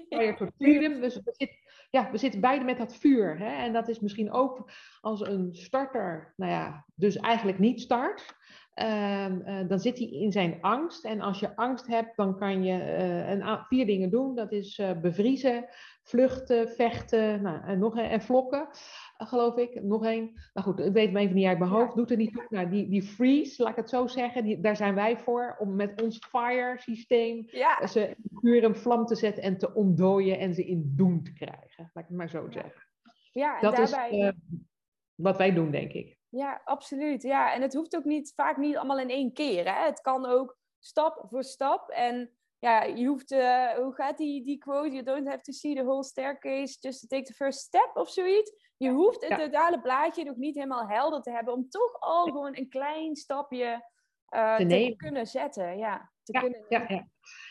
[0.10, 1.02] Fire, to Freedom.
[1.02, 1.58] Dus we zitten,
[1.90, 3.38] ja, we zitten beide met dat vuur.
[3.38, 3.64] Hè.
[3.64, 8.36] En dat is misschien ook als een starter, nou ja, dus eigenlijk niet start.
[8.84, 9.26] Uh,
[9.68, 11.06] dan zit hij in zijn angst.
[11.06, 14.36] En als je angst hebt, dan kan je uh, een, vier dingen doen.
[14.36, 15.66] Dat is uh, bevriezen,
[16.04, 18.68] vluchten, vechten nou, en, nog, en vlokken
[19.18, 19.84] geloof ik.
[19.84, 20.34] Nog één.
[20.54, 21.96] Nou goed, ik weet hem even niet uit mijn hoofd.
[21.96, 22.46] Doet er niet toe.
[22.50, 25.56] Nou, die, die freeze, laat ik het zo zeggen, die, daar zijn wij voor.
[25.60, 27.88] Om met ons fire systeem ja.
[27.88, 31.92] ze vuur en vlam te zetten en te ontdooien en ze in doen te krijgen.
[31.94, 32.86] Laat ik het maar zo zeggen.
[33.32, 34.10] Ja, Dat daarbij...
[34.10, 34.32] is uh,
[35.16, 36.18] wat wij doen, denk ik.
[36.30, 37.22] Ja, absoluut.
[37.22, 39.66] Ja, en het hoeft ook niet, vaak niet allemaal in één keer.
[39.76, 39.86] Hè?
[39.86, 41.90] Het kan ook stap voor stap.
[41.90, 44.90] En ja, je hoeft, uh, hoe gaat die, die quote?
[44.90, 48.10] You don't have to see the whole staircase, just to take the first step of
[48.10, 48.52] zoiets.
[48.78, 52.58] Je hoeft het totale plaatje nog niet helemaal helder te hebben om toch al gewoon
[52.58, 53.90] een klein stapje
[54.36, 55.78] uh, te, te kunnen zetten.
[55.78, 57.08] Ja, te ja, kunnen ja, ja.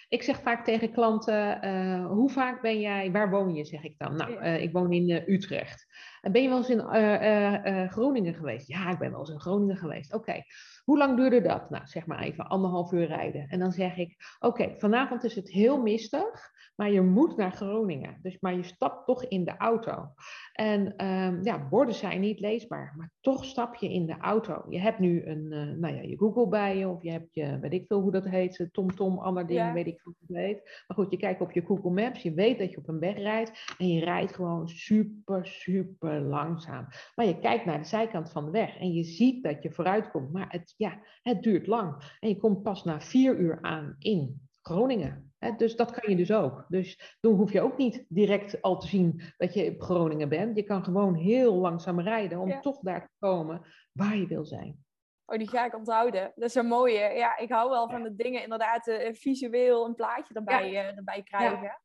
[0.08, 3.94] Ik zeg vaak tegen klanten, uh, hoe vaak ben jij, waar woon je, zeg ik
[3.98, 4.16] dan?
[4.16, 5.86] Nou, uh, ik woon in Utrecht.
[6.20, 8.68] Ben je wel eens in Groningen geweest?
[8.68, 10.14] Ja, ik ben wel eens in Groningen geweest.
[10.14, 10.42] Oké.
[10.84, 11.70] Hoe lang duurde dat?
[11.70, 13.48] Nou, zeg maar even anderhalf uur rijden.
[13.48, 18.18] En dan zeg ik, oké, vanavond is het heel mistig, maar je moet naar Groningen.
[18.22, 20.08] Dus, maar je stapt toch in de auto.
[20.52, 24.64] En um, ja, borden zijn niet leesbaar, maar toch stap je in de auto.
[24.68, 27.58] Je hebt nu een, uh, nou ja, je Google bij je, of je hebt je,
[27.58, 30.84] weet ik veel hoe dat heet, TomTom, andere dingen, weet ik veel hoe het heet.
[30.86, 33.16] Maar goed, je kijkt op je Google Maps, je weet dat je op een weg
[33.16, 36.86] rijdt en je rijdt gewoon super, super langzaam.
[37.14, 40.10] Maar je kijkt naar de zijkant van de weg en je ziet dat je vooruit
[40.10, 42.16] komt, maar het, ja, het duurt lang.
[42.20, 45.34] En je komt pas na vier uur aan in Groningen.
[45.56, 46.64] Dus dat kan je dus ook.
[46.68, 50.56] Dus dan hoef je ook niet direct al te zien dat je op Groningen bent.
[50.56, 54.84] Je kan gewoon heel langzaam rijden om toch daar te komen waar je wil zijn.
[55.24, 56.32] Oh, die ga ik onthouden.
[56.34, 56.98] Dat is een mooie.
[56.98, 61.22] Ja, ik hou wel van de dingen inderdaad uh, visueel een plaatje erbij, uh, erbij
[61.22, 61.62] krijgen.
[61.62, 61.80] Ja.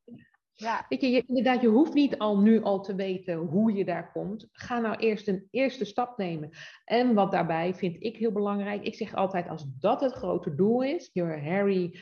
[0.89, 4.12] Weet je, je, inderdaad, je hoeft niet al nu al te weten hoe je daar
[4.12, 4.47] komt.
[4.52, 6.50] Ga nou eerst een eerste stap nemen.
[6.86, 8.84] En wat daarbij vind ik heel belangrijk.
[8.84, 12.00] Ik zeg altijd, als dat het grote doel is, your hairy,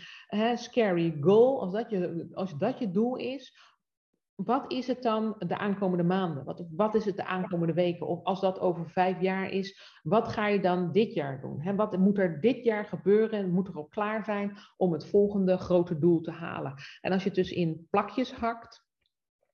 [0.55, 3.57] scary goal, als dat, je, als dat je doel is,
[4.45, 6.43] wat is het dan de aankomende maanden?
[6.43, 8.07] Wat, wat is het de aankomende weken?
[8.07, 11.75] Of als dat over vijf jaar is, wat ga je dan dit jaar doen?
[11.75, 13.51] Wat moet er dit jaar gebeuren?
[13.51, 16.73] Moet er al klaar zijn om het volgende grote doel te halen?
[17.01, 18.87] En als je het dus in plakjes hakt,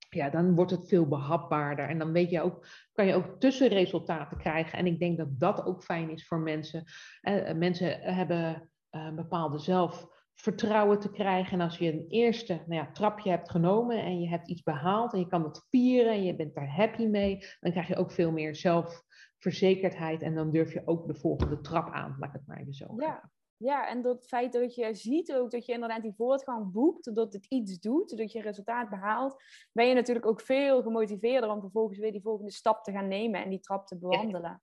[0.10, 1.90] ja, dan wordt het veel behapbaarder.
[1.90, 4.78] En dan weet je ook, kan je ook tussenresultaten krijgen.
[4.78, 6.84] En ik denk dat dat ook fijn is voor mensen.
[7.22, 11.60] Eh, mensen hebben uh, bepaalde zelf vertrouwen te krijgen.
[11.60, 15.14] En als je een eerste nou ja, trapje hebt genomen en je hebt iets behaald
[15.14, 18.12] en je kan dat vieren en je bent daar happy mee, dan krijg je ook
[18.12, 22.48] veel meer zelfverzekerdheid en dan durf je ook de volgende trap aan, laat ik het
[22.48, 23.32] maar even zo ja.
[23.58, 27.34] Ja, en dat feit dat je ziet ook dat je inderdaad die voortgang boekt, dat
[27.34, 32.00] het iets doet, dat je resultaat behaalt, ben je natuurlijk ook veel gemotiveerder om vervolgens
[32.00, 34.62] weer die volgende stap te gaan nemen en die trap te bewandelen.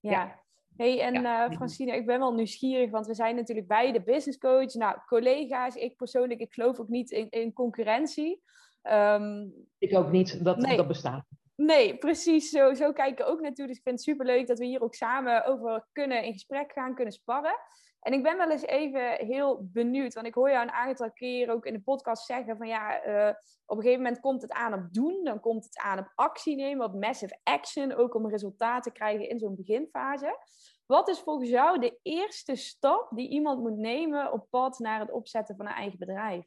[0.00, 0.10] ja.
[0.10, 0.43] ja
[0.76, 1.48] hey, en ja.
[1.48, 4.74] uh, Francine, ik ben wel nieuwsgierig, want we zijn natuurlijk beide business coach.
[4.74, 8.42] Nou, collega's, ik persoonlijk, ik geloof ook niet in, in concurrentie.
[8.82, 11.24] Um, ik ook niet, dat, dat bestaat.
[11.56, 12.50] Nee, precies.
[12.50, 13.66] Zo, zo kijk ik ook naartoe.
[13.66, 16.94] Dus ik vind het superleuk dat we hier ook samen over kunnen in gesprek gaan,
[16.94, 17.56] kunnen sparren.
[18.04, 21.50] En ik ben wel eens even heel benieuwd, want ik hoor jou een aantal keer
[21.50, 23.34] ook in de podcast zeggen van ja, uh,
[23.66, 26.56] op een gegeven moment komt het aan op doen, dan komt het aan op actie
[26.56, 30.38] nemen, op massive action, ook om resultaten te krijgen in zo'n beginfase.
[30.86, 35.12] Wat is volgens jou de eerste stap die iemand moet nemen op pad naar het
[35.12, 36.44] opzetten van een eigen bedrijf?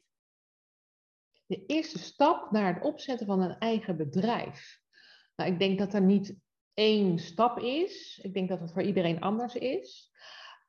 [1.46, 4.80] De eerste stap naar het opzetten van een eigen bedrijf.
[5.36, 6.36] Nou, ik denk dat er niet
[6.74, 8.18] één stap is.
[8.22, 10.10] Ik denk dat het voor iedereen anders is.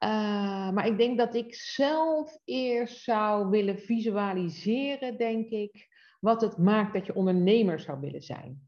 [0.04, 5.88] Uh, maar ik denk dat ik zelf eerst zou willen visualiseren, denk ik,
[6.20, 8.68] wat het maakt dat je ondernemer zou willen zijn.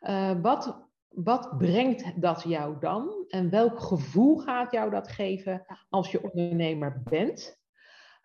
[0.00, 3.24] Uh, wat, wat brengt dat jou dan?
[3.28, 7.60] En welk gevoel gaat jou dat geven als je ondernemer bent?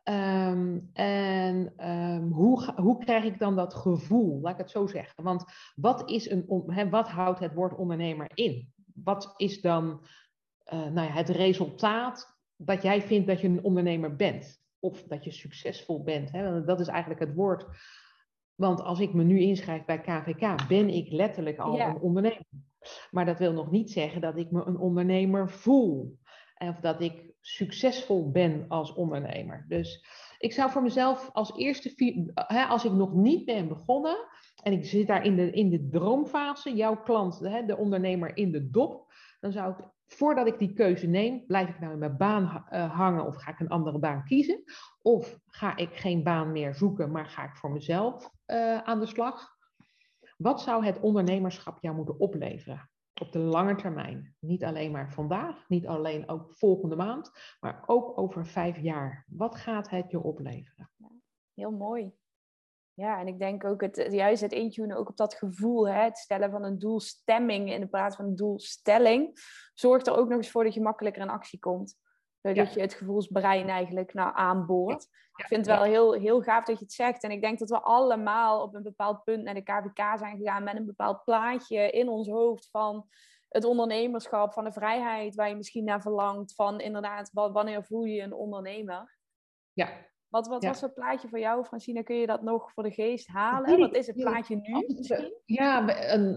[0.03, 4.39] Um, en um, hoe, hoe krijg ik dan dat gevoel?
[4.41, 5.23] Laat ik het zo zeggen.
[5.23, 5.43] Want
[5.75, 8.73] wat, is een, he, wat houdt het woord ondernemer in?
[8.93, 10.05] Wat is dan
[10.73, 14.61] uh, nou ja, het resultaat dat jij vindt dat je een ondernemer bent.
[14.79, 16.31] Of dat je succesvol bent.
[16.31, 16.63] Hè?
[16.63, 17.65] Dat is eigenlijk het woord.
[18.55, 22.45] Want als ik me nu inschrijf bij KVK, ben ik letterlijk al een ondernemer.
[23.11, 26.17] Maar dat wil nog niet zeggen dat ik me een ondernemer voel.
[26.57, 29.65] Of dat ik succesvol ben als ondernemer.
[29.67, 30.05] Dus
[30.39, 32.33] ik zou voor mezelf als eerste,
[32.69, 34.17] als ik nog niet ben begonnen
[34.63, 38.69] en ik zit daar in de, in de droomfase, jouw klant, de ondernemer in de
[38.69, 42.43] dop, dan zou ik voordat ik die keuze neem, blijf ik nou in mijn baan
[42.43, 44.63] uh, hangen of ga ik een andere baan kiezen?
[45.01, 49.05] Of ga ik geen baan meer zoeken, maar ga ik voor mezelf uh, aan de
[49.05, 49.55] slag?
[50.37, 52.89] Wat zou het ondernemerschap jou moeten opleveren
[53.21, 54.35] op de lange termijn?
[54.39, 59.25] Niet alleen maar vandaag, niet alleen ook volgende maand, maar ook over vijf jaar.
[59.27, 60.91] Wat gaat het je opleveren?
[61.53, 62.13] Heel mooi.
[62.97, 66.17] Ja, en ik denk ook het, juist het intunen ook op dat gevoel, hè, het
[66.17, 69.39] stellen van een doelstemming in plaats van een doelstelling,
[69.73, 71.95] zorgt er ook nog eens voor dat je makkelijker in actie komt.
[72.41, 75.07] Zodat je het gevoelsbrein eigenlijk nou aanboort.
[75.35, 77.23] Ik vind het wel heel, heel gaaf dat je het zegt.
[77.23, 80.63] En ik denk dat we allemaal op een bepaald punt naar de KVK zijn gegaan
[80.63, 83.07] met een bepaald plaatje in ons hoofd van
[83.47, 88.21] het ondernemerschap, van de vrijheid waar je misschien naar verlangt, van inderdaad, wanneer voel je
[88.21, 89.17] een ondernemer?
[89.73, 89.89] Ja,
[90.37, 92.03] wat, wat was het plaatje voor jou, Francine?
[92.03, 93.79] Kun je dat nog voor de geest halen?
[93.79, 95.33] Wat is het plaatje nu misschien?
[95.45, 95.79] Ja,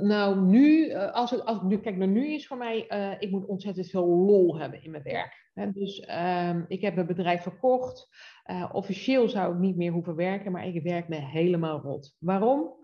[0.03, 3.31] nou nu, eh, als het, als, nu, kijk, nou, nu is voor mij, uh, ik
[3.31, 5.49] moet ontzettend veel lol hebben in mijn werk.
[5.75, 6.09] Dus
[6.49, 8.09] um, ik heb een bedrijf verkocht.
[8.51, 12.17] Uh, officieel zou ik niet meer hoeven werken, maar ik werk me helemaal rot.
[12.19, 12.79] Waarom?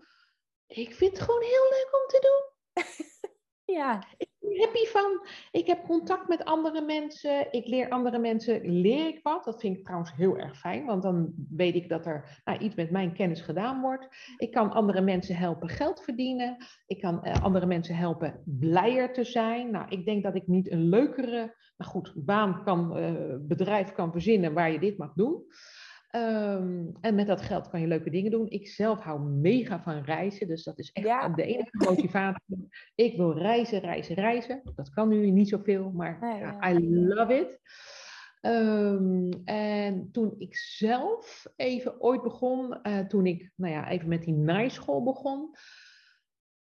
[0.67, 2.83] Ik vind het gewoon heel leuk om te doen.
[3.75, 4.03] ja
[4.55, 5.27] happy van.
[5.51, 7.47] Ik heb contact met andere mensen.
[7.51, 9.43] Ik leer andere mensen, leer ik wat.
[9.43, 12.75] Dat vind ik trouwens heel erg fijn, want dan weet ik dat er nou, iets
[12.75, 14.07] met mijn kennis gedaan wordt.
[14.37, 16.57] Ik kan andere mensen helpen geld verdienen.
[16.87, 19.71] Ik kan uh, andere mensen helpen blijer te zijn.
[19.71, 24.11] Nou, ik denk dat ik niet een leukere, maar goed, baan kan, uh, bedrijf kan
[24.11, 25.45] verzinnen waar je dit mag doen.
[26.11, 28.49] Um, en met dat geld kan je leuke dingen doen.
[28.49, 32.69] Ik zelf hou mega van reizen, dus dat is echt de enige motivatie.
[32.95, 34.61] ik wil reizen, reizen, reizen.
[34.75, 37.59] Dat kan nu niet zoveel, maar ja, I love it.
[38.41, 44.23] Um, en toen ik zelf even ooit begon, uh, toen ik nou ja, even met
[44.23, 45.55] die naaischool begon,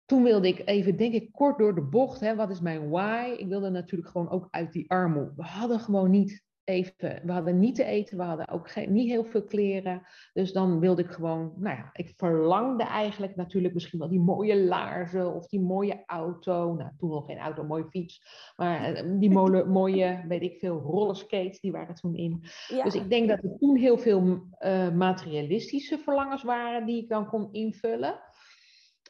[0.04, 3.34] toen wilde ik even, denk ik, kort door de bocht, hè, wat is mijn why?
[3.38, 5.32] Ik wilde natuurlijk gewoon ook uit die armoede.
[5.36, 9.08] We hadden gewoon niet even, we hadden niet te eten, we hadden ook geen, niet
[9.08, 10.02] heel veel kleren.
[10.32, 14.60] Dus dan wilde ik gewoon, nou ja, ik verlangde eigenlijk natuurlijk misschien wel die mooie
[14.60, 16.74] laarzen of die mooie auto.
[16.74, 18.22] Nou, toen nog geen auto, mooie fiets.
[18.56, 19.30] Maar eh, die
[19.66, 22.40] mooie, weet ik veel, rollerskates, die waren toen in.
[22.82, 27.26] Dus ik denk dat er toen heel veel uh, materialistische verlangens waren die ik dan
[27.26, 28.20] kon invullen.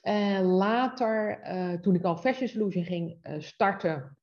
[0.02, 4.18] En later, uh, toen ik al Fashion Solution ging starten,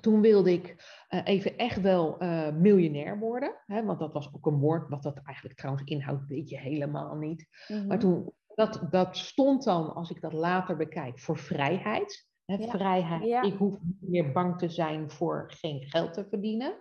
[0.00, 0.76] toen wilde ik
[1.10, 3.54] uh, even echt wel uh, miljonair worden.
[3.66, 7.16] Hè, want dat was ook een woord wat dat eigenlijk trouwens inhoudt, weet je helemaal
[7.16, 7.48] niet.
[7.86, 12.28] Maar toen, dat, dat stond dan, als ik dat later bekijk, voor vrijheid.
[12.44, 12.68] Hè, ja.
[12.68, 13.24] Vrijheid.
[13.24, 13.42] Ja.
[13.42, 16.74] Ik hoef niet meer bang te zijn voor geen geld te verdienen.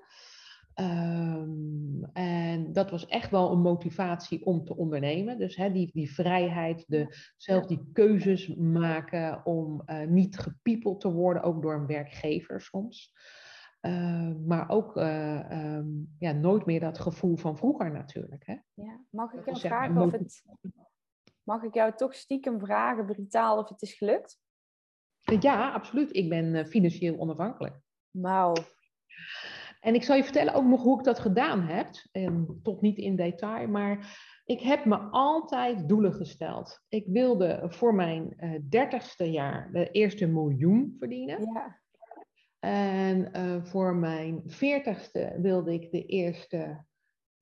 [0.80, 5.38] Um, en dat was echt wel een motivatie om te ondernemen.
[5.38, 11.12] Dus hè, die, die vrijheid, de, zelf die keuzes maken om uh, niet gepiepeld te
[11.12, 13.14] worden, ook door een werkgever soms.
[13.82, 18.46] Uh, maar ook uh, um, ja, nooit meer dat gevoel van vroeger natuurlijk.
[18.46, 18.56] Hè?
[18.74, 19.02] Ja.
[19.10, 20.44] Mag ik jou vragen of het...
[21.44, 24.40] Mag ik jou toch stiekem vragen, brutaal, of het is gelukt?
[25.40, 26.16] Ja, absoluut.
[26.16, 27.80] Ik ben financieel onafhankelijk.
[28.12, 28.54] Wauw.
[29.80, 31.90] En ik zal je vertellen ook nog hoe ik dat gedaan heb.
[32.12, 36.86] En tot niet in detail, maar ik heb me altijd doelen gesteld.
[36.88, 41.42] Ik wilde voor mijn eh, dertigste jaar de eerste miljoen verdienen.
[41.54, 41.80] Ja.
[42.60, 46.86] En uh, voor mijn veertigste wilde ik de eerste,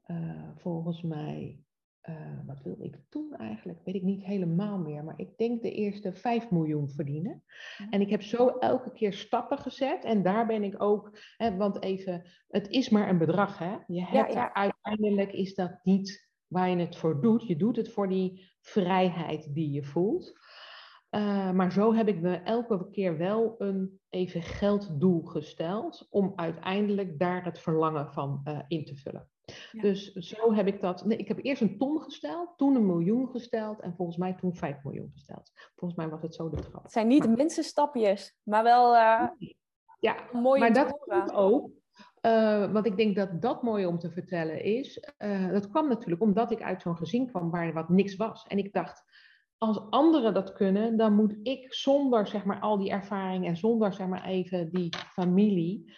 [0.05, 1.59] uh, volgens mij,
[2.09, 2.15] uh,
[2.45, 3.79] wat wilde ik toen eigenlijk?
[3.83, 5.03] Weet ik niet helemaal meer.
[5.03, 7.43] Maar ik denk de eerste 5 miljoen verdienen.
[7.89, 10.03] En ik heb zo elke keer stappen gezet.
[10.03, 13.57] En daar ben ik ook, hè, want even, het is maar een bedrag.
[13.57, 13.75] Hè?
[13.87, 14.53] Je hebt ja, ja.
[14.53, 17.47] uiteindelijk is dat niet waar je het voor doet.
[17.47, 20.33] Je doet het voor die vrijheid die je voelt.
[21.11, 26.07] Uh, maar zo heb ik me elke keer wel een even gelddoel gesteld.
[26.09, 29.29] Om uiteindelijk daar het verlangen van uh, in te vullen.
[29.71, 31.05] Dus zo heb ik dat.
[31.05, 34.55] Nee, ik heb eerst een ton gesteld, toen een miljoen gesteld en volgens mij toen
[34.55, 35.51] vijf miljoen gesteld.
[35.75, 36.83] Volgens mij was het zo de trap.
[36.83, 39.27] Het zijn niet de minste stapjes, maar wel uh,
[39.99, 41.69] ja, mooie Maar dat komt ook.
[42.21, 45.13] Uh, want ik denk dat dat mooi om te vertellen is.
[45.17, 48.45] Uh, dat kwam natuurlijk omdat ik uit zo'n gezin kwam waar wat niks was.
[48.47, 49.03] En ik dacht,
[49.57, 53.93] als anderen dat kunnen, dan moet ik zonder zeg maar al die ervaring en zonder
[53.93, 55.93] zeg maar even die familie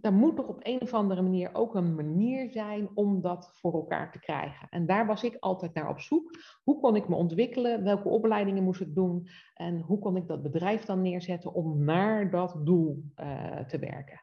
[0.00, 3.72] er moet toch op een of andere manier ook een manier zijn om dat voor
[3.72, 4.68] elkaar te krijgen.
[4.70, 6.38] En daar was ik altijd naar op zoek.
[6.62, 7.84] Hoe kon ik me ontwikkelen?
[7.84, 9.28] Welke opleidingen moest ik doen?
[9.54, 14.20] En hoe kon ik dat bedrijf dan neerzetten om naar dat doel uh, te werken?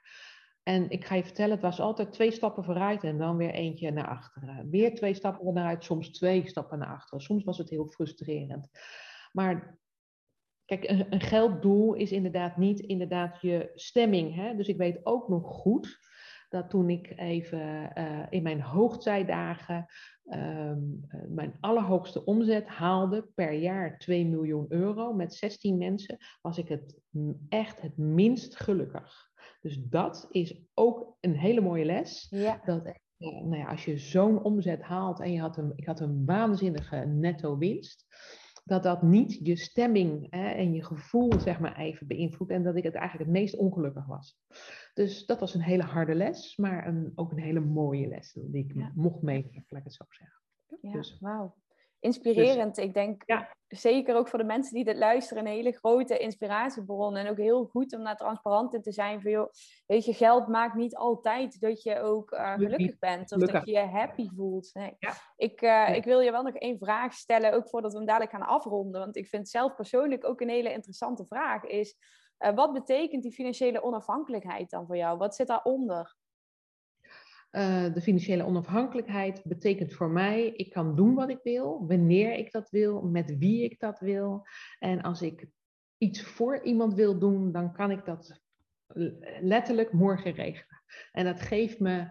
[0.64, 3.92] En ik ga je vertellen, het was altijd twee stappen vooruit en dan weer eentje
[3.92, 4.70] naar achteren.
[4.70, 7.24] Weer twee stappen naar soms twee stappen naar achteren.
[7.24, 8.70] Soms was het heel frustrerend.
[9.32, 9.80] Maar
[10.72, 14.36] Kijk, een, een, gelddoel is inderdaad niet inderdaad je stemming.
[14.36, 14.56] Hè?
[14.56, 16.00] Dus ik weet ook nog goed
[16.50, 19.86] dat toen ik even uh, in mijn hoogtijdagen
[20.26, 26.68] um, mijn allerhoogste omzet haalde per jaar 2 miljoen euro met 16 mensen, was ik
[26.68, 27.00] het
[27.50, 29.30] echt het minst gelukkig.
[29.62, 32.28] Dus dat is ook een hele mooie les.
[32.30, 32.62] Ja.
[32.66, 36.00] Dat uh, nou ja, als je zo'n omzet haalt en je had een, ik had
[36.00, 38.06] een waanzinnige netto winst
[38.64, 42.76] dat dat niet je stemming hè, en je gevoel zeg maar even beïnvloedt en dat
[42.76, 44.40] ik het eigenlijk het meest ongelukkig was.
[44.94, 48.66] Dus dat was een hele harde les, maar een, ook een hele mooie les die
[48.66, 50.40] ik mocht meegeven, laat ik het zo zeggen.
[50.82, 51.56] Ja, dus, wauw
[52.02, 52.76] inspirerend.
[52.76, 53.56] Dus, ik denk ja.
[53.68, 57.16] zeker ook voor de mensen die dit luisteren, een hele grote inspiratiebron.
[57.16, 59.22] En ook heel goed om daar transparant in te zijn.
[59.22, 59.50] Van, joh,
[59.86, 63.32] weet je, geld maakt niet altijd dat je ook uh, gelukkig bent.
[63.32, 64.70] Of dat je je happy voelt.
[64.74, 64.96] Nee.
[65.00, 65.14] Ja.
[65.36, 68.32] Ik, uh, ik wil je wel nog één vraag stellen, ook voordat we hem dadelijk
[68.32, 69.02] gaan afronden.
[69.02, 71.64] Want ik vind zelf persoonlijk ook een hele interessante vraag.
[71.64, 71.96] Is,
[72.40, 75.18] uh, wat betekent die financiële onafhankelijkheid dan voor jou?
[75.18, 76.16] Wat zit daaronder?
[77.52, 82.52] Uh, de financiële onafhankelijkheid betekent voor mij, ik kan doen wat ik wil, wanneer ik
[82.52, 84.48] dat wil, met wie ik dat wil.
[84.80, 85.48] En als ik
[85.98, 88.42] iets voor iemand wil doen, dan kan ik dat
[89.42, 90.84] letterlijk morgen regelen.
[91.12, 92.08] En dat geeft me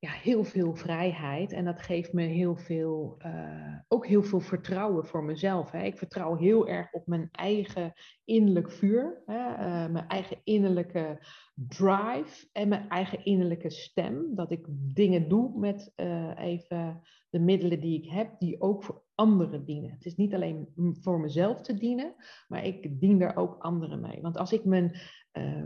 [0.00, 5.06] ja, heel veel vrijheid en dat geeft me heel veel, uh, ook heel veel vertrouwen
[5.06, 5.70] voor mezelf.
[5.70, 5.82] Hè.
[5.82, 7.92] Ik vertrouw heel erg op mijn eigen
[8.24, 14.34] innerlijk vuur, hè, uh, mijn eigen innerlijke drive en mijn eigen innerlijke stem.
[14.34, 19.02] Dat ik dingen doe met uh, even de middelen die ik heb, die ook voor
[19.14, 19.90] anderen dienen.
[19.90, 20.68] Het is niet alleen
[21.00, 22.14] voor mezelf te dienen,
[22.48, 24.20] maar ik dien er ook anderen mee.
[24.20, 25.00] Want als ik mijn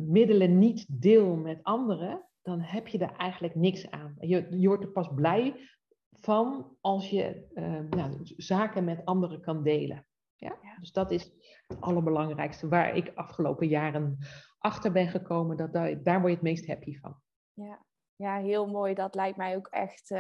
[0.01, 4.15] middelen niet deel met anderen, dan heb je er eigenlijk niks aan.
[4.19, 5.69] Je, je wordt er pas blij
[6.11, 10.07] van als je uh, zaken met anderen kan delen.
[10.37, 10.57] Ja?
[10.81, 11.33] Dus dat is
[11.67, 14.19] het allerbelangrijkste waar ik afgelopen jaren
[14.59, 15.57] achter ben gekomen.
[15.57, 17.21] Dat daar, daar word je het meest happy van.
[17.53, 17.85] Ja,
[18.17, 18.95] ja, heel mooi.
[18.95, 20.15] Dat lijkt mij ook echt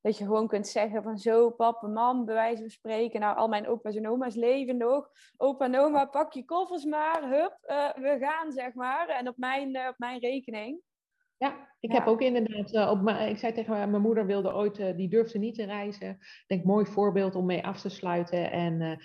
[0.00, 3.20] dat je gewoon kunt zeggen van zo, papa, mam, bij wijze van spreken.
[3.20, 5.10] Nou, al mijn opa's en oma's leven nog.
[5.36, 7.28] Opa en oma, pak je koffers maar.
[7.28, 7.56] Hup,
[7.96, 9.08] we gaan, zeg maar.
[9.08, 10.80] En op mijn, op mijn rekening.
[11.42, 14.96] Ja, ik heb ook inderdaad, uh, op ik zei tegen mijn moeder wilde ooit, uh,
[14.96, 16.08] die durfde niet te reizen.
[16.08, 18.50] Ik denk, mooi voorbeeld om mee af te sluiten.
[18.50, 18.96] En uh,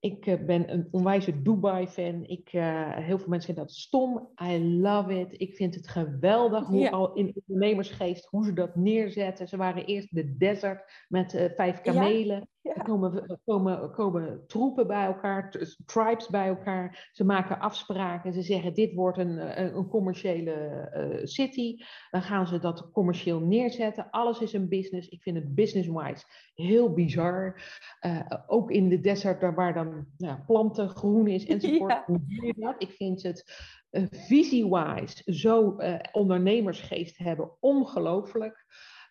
[0.00, 2.24] ik eh, ben een onwijze Dubai-fan.
[2.24, 4.28] Ik, heel veel mensen vinden dat stom.
[4.42, 5.40] I love it.
[5.40, 9.48] Ik vind het geweldig hoe al in ondernemersgeest, hoe ze dat neerzetten.
[9.48, 12.36] Ze waren eerst de desert met vijf kamelen.
[12.36, 12.46] Ja.
[12.74, 17.08] Er komen, komen, komen troepen bij elkaar, tribes bij elkaar.
[17.12, 18.32] Ze maken afspraken.
[18.32, 21.76] Ze zeggen: Dit wordt een, een commerciële uh, city.
[22.10, 24.10] Dan gaan ze dat commercieel neerzetten.
[24.10, 25.08] Alles is een business.
[25.08, 26.24] Ik vind het business-wise
[26.54, 27.62] heel bizar.
[28.06, 31.92] Uh, ook in de desert, waar dan ja, planten groen is enzovoort.
[31.92, 32.02] Ja.
[32.06, 32.74] Hoe doe je dat?
[32.78, 33.44] Ik vind het
[33.90, 35.76] uh, visie-wise zo
[36.12, 37.50] ondernemersgeest hebben.
[37.60, 38.64] Ongelooflijk.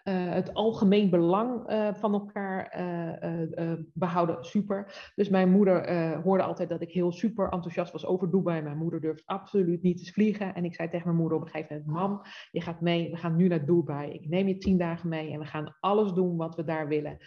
[0.08, 5.12] Uh, het algemeen belang uh, van elkaar uh, behouden, super.
[5.16, 8.62] Dus mijn moeder hoorde altijd dat ik heel super enthousiast was over Dubai.
[8.62, 10.56] Mijn moeder durft absoluut niet te vliegen.
[10.56, 13.18] En ik zei tegen mijn moeder op een gegeven moment: Mam, je gaat mee, we
[13.18, 14.12] gaan nu naar Dubai.
[14.12, 17.18] Ik neem je tien dagen mee en we gaan alles doen wat we daar willen.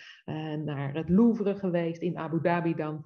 [0.65, 3.05] naar het Louvre geweest, in Abu Dhabi dan.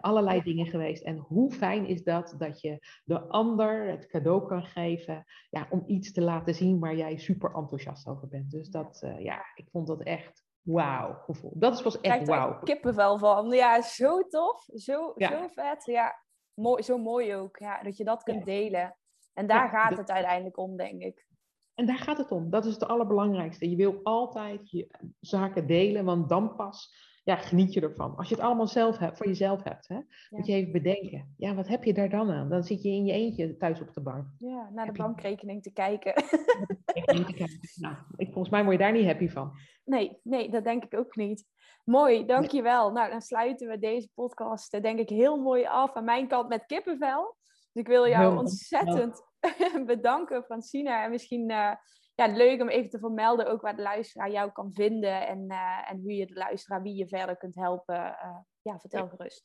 [0.00, 1.02] allerlei dingen geweest.
[1.02, 5.82] En hoe fijn is dat dat je de ander het cadeau kan geven ja, om
[5.86, 8.50] iets te laten zien waar jij super enthousiast over bent.
[8.50, 11.52] Dus dat uh, ja, ik vond dat echt wauw gevoel.
[11.54, 12.58] Dat is pas echt wauw.
[12.58, 13.50] kippenvel van.
[13.50, 14.62] Ja, zo tof.
[14.74, 15.84] Zo, zo vet.
[15.84, 17.58] Ja, mooi, zo mooi ook.
[17.58, 18.96] Ja, dat je dat kunt delen.
[19.32, 21.26] En daar gaat het uiteindelijk om, denk ik.
[21.74, 22.50] En daar gaat het om.
[22.50, 23.70] Dat is het allerbelangrijkste.
[23.70, 24.88] Je wil altijd je
[25.20, 26.94] zaken delen, want dan pas
[27.28, 28.16] ja, geniet je ervan.
[28.16, 29.98] Als je het allemaal zelf hebt, voor jezelf hebt, hè,
[30.30, 31.34] moet je even bedenken.
[31.36, 32.48] Ja, wat heb je daar dan aan?
[32.48, 34.26] Dan zit je in je eentje thuis op de bank.
[34.38, 36.12] Ja, naar de bankrekening te kijken.
[37.84, 39.52] nou, ik, volgens mij word je daar niet happy van.
[39.84, 41.44] Nee, nee, dat denk ik ook niet.
[41.84, 42.92] Mooi, dankjewel.
[42.92, 46.48] Nou, dan sluiten we deze podcast eh, denk ik heel mooi af aan mijn kant
[46.48, 47.36] met kippenvel.
[47.72, 49.22] Dus ik wil jou ontzettend
[49.86, 51.04] bedanken, Francina.
[51.04, 51.72] En misschien uh,
[52.18, 55.90] ja, leuk om even te vermelden ook waar de luisteraar jou kan vinden en, uh,
[55.90, 57.94] en hoe je de luisteraar, wie je verder kunt helpen.
[57.94, 59.44] Uh, ja, vertel gerust.